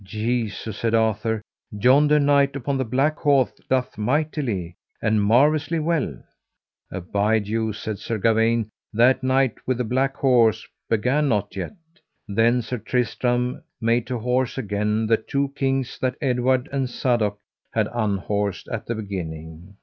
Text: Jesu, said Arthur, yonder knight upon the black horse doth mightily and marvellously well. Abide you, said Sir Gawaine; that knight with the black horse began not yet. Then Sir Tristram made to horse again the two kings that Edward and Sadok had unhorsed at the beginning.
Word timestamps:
Jesu, 0.03 0.71
said 0.71 0.95
Arthur, 0.95 1.43
yonder 1.71 2.19
knight 2.19 2.55
upon 2.55 2.79
the 2.79 2.83
black 2.83 3.17
horse 3.19 3.51
doth 3.69 3.99
mightily 3.99 4.75
and 4.99 5.23
marvellously 5.23 5.77
well. 5.77 6.23
Abide 6.91 7.47
you, 7.47 7.71
said 7.71 7.99
Sir 7.99 8.17
Gawaine; 8.17 8.67
that 8.91 9.21
knight 9.21 9.53
with 9.67 9.77
the 9.77 9.83
black 9.83 10.15
horse 10.15 10.67
began 10.89 11.29
not 11.29 11.55
yet. 11.55 11.75
Then 12.27 12.63
Sir 12.63 12.79
Tristram 12.79 13.61
made 13.79 14.07
to 14.07 14.17
horse 14.17 14.57
again 14.57 15.05
the 15.05 15.17
two 15.17 15.49
kings 15.55 15.99
that 15.99 16.15
Edward 16.19 16.67
and 16.71 16.89
Sadok 16.89 17.37
had 17.71 17.87
unhorsed 17.93 18.67
at 18.69 18.87
the 18.87 18.95
beginning. 18.95 19.75